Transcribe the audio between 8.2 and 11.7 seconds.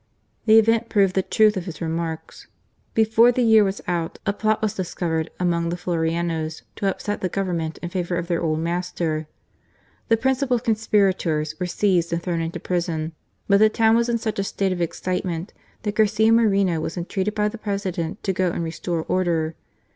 their old master. The principal conspira tors were